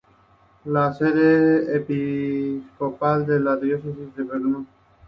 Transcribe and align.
Es 0.65 0.65
la 0.65 0.91
sede 0.93 1.75
episcopal 1.75 3.23
de 3.27 3.39
la 3.39 3.55
diócesis 3.55 4.15
de 4.15 4.23
Verdún. 4.23 4.67